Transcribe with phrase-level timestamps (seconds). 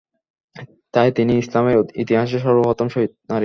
[0.93, 3.39] তাই তিনি ইসলামের ইতিহাসে সর্ব প্রথম শহীদ নারী।